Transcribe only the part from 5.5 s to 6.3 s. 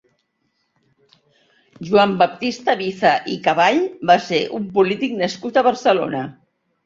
a Barcelona.